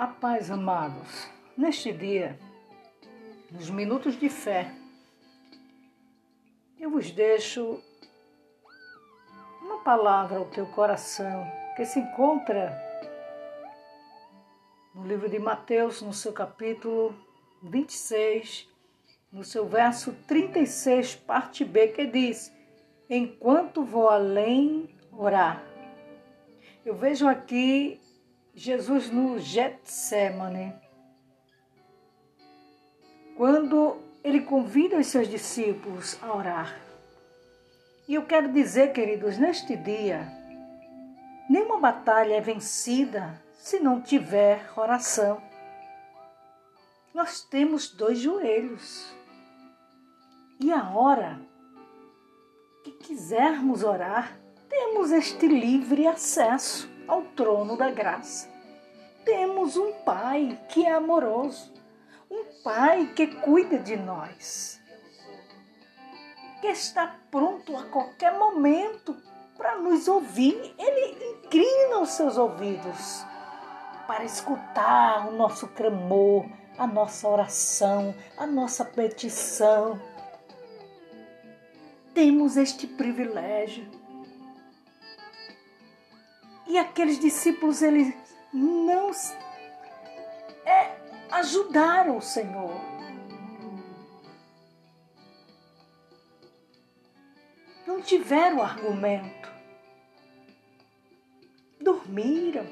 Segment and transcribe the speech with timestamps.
[0.00, 1.28] A paz, amados.
[1.54, 2.40] Neste dia,
[3.50, 4.72] nos minutos de fé,
[6.78, 7.78] eu vos deixo
[9.60, 12.72] uma palavra ao teu coração que se encontra
[14.94, 17.14] no livro de Mateus, no seu capítulo
[17.62, 18.66] 26,
[19.30, 22.50] no seu verso 36, parte B, que diz:
[23.10, 25.62] Enquanto vou além orar.
[26.86, 28.00] Eu vejo aqui
[28.62, 30.74] Jesus no Getsemane,
[33.34, 36.78] quando ele convida os seus discípulos a orar.
[38.06, 40.30] E eu quero dizer, queridos, neste dia,
[41.48, 45.42] nenhuma batalha é vencida se não tiver oração.
[47.14, 49.10] Nós temos dois joelhos.
[50.60, 51.40] E a hora
[52.84, 54.38] que quisermos orar,
[54.68, 58.48] temos este livre acesso ao trono da graça.
[59.24, 61.72] Temos um Pai que é amoroso,
[62.30, 64.80] um Pai que cuida de nós,
[66.60, 69.16] que está pronto a qualquer momento
[69.58, 70.74] para nos ouvir.
[70.78, 73.24] Ele inclina os seus ouvidos
[74.06, 76.46] para escutar o nosso clamor,
[76.78, 80.00] a nossa oração, a nossa petição.
[82.14, 83.90] Temos este privilégio
[86.70, 88.14] e aqueles discípulos, eles
[88.52, 89.10] não
[90.64, 90.96] é,
[91.32, 92.80] ajudaram o Senhor.
[97.84, 99.50] Não tiveram argumento.
[101.80, 102.64] Dormiram.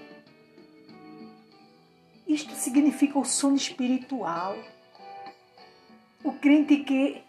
[2.24, 4.54] Isto significa o sono espiritual.
[6.22, 7.20] O crente que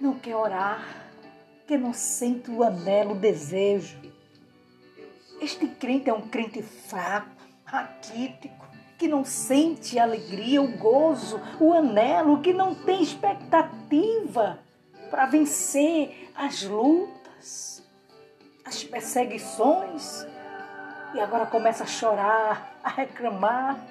[0.00, 1.12] não quer orar,
[1.66, 4.21] que não sente o anelo, o desejo
[5.42, 7.28] este crente é um crente fraco,
[7.64, 8.64] raquítico,
[8.96, 14.60] que não sente a alegria, o gozo, o anelo, que não tem expectativa
[15.10, 17.82] para vencer as lutas,
[18.64, 20.24] as perseguições.
[21.12, 23.84] E agora começa a chorar, a reclamar,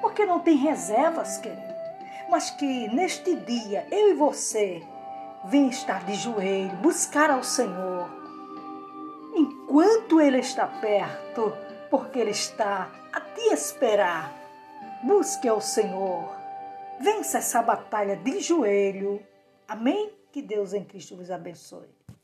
[0.00, 1.70] porque não tem reservas, querido.
[2.28, 4.82] Mas que neste dia eu e você
[5.44, 8.19] venham estar de joelho, buscar ao Senhor
[9.70, 11.56] enquanto Ele está perto,
[11.88, 14.34] porque Ele está a te esperar.
[15.04, 16.28] Busque ao Senhor.
[17.00, 19.22] Vença essa batalha de joelho.
[19.68, 20.12] Amém?
[20.32, 21.88] Que Deus em Cristo vos abençoe.